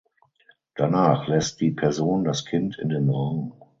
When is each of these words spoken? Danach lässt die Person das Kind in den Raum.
Danach 0.73 1.27
lässt 1.27 1.61
die 1.61 1.69
Person 1.69 2.23
das 2.23 2.45
Kind 2.45 2.79
in 2.79 2.89
den 2.89 3.07
Raum. 3.07 3.53